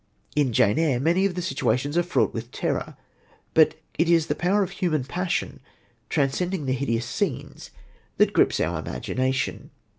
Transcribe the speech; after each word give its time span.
In 0.35 0.51
Jane 0.51 0.79
Eyre 0.79 0.99
many 0.99 1.27
of 1.27 1.35
the 1.35 1.43
situations 1.43 1.95
are 1.95 2.01
fraught 2.01 2.33
with 2.33 2.49
terror, 2.51 2.97
but 3.53 3.75
it 3.99 4.09
is 4.09 4.25
the 4.25 4.33
power 4.33 4.63
of 4.63 4.71
human 4.71 5.03
passion, 5.03 5.59
transcending 6.09 6.65
the 6.65 6.73
hideous 6.73 7.05
scenes, 7.05 7.69
that 8.17 8.33
grips 8.33 8.59
our 8.59 8.79
imagination. 8.79 9.69